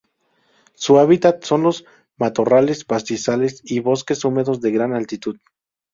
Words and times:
Su 0.73 0.97
hábitat 0.97 1.43
son 1.43 1.61
los 1.61 1.85
matorrales, 2.17 2.85
pastizales 2.85 3.61
y 3.63 3.81
bosques 3.81 4.25
húmedos 4.25 4.59
de 4.59 4.71
gran 4.71 4.95
altitud. 4.95 5.37